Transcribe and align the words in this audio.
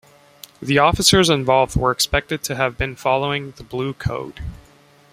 The 0.59 0.79
officers 0.79 1.29
involved 1.29 1.75
were 1.75 1.91
expected 1.91 2.41
to 2.45 2.55
have 2.55 2.75
been 2.75 2.95
following 2.95 3.51
the 3.57 3.63
"blue 3.63 3.93
code". 3.93 4.41